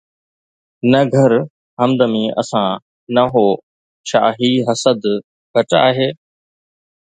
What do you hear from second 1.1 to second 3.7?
گھر حمدمي اسان 'نه هو'